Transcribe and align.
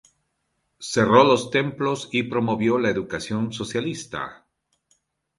Cerró 0.79 1.23
los 1.23 1.51
templos 1.51 2.09
y 2.11 2.23
promovió 2.23 2.79
la 2.79 2.89
educación 2.89 3.53
socialista. 3.53 4.47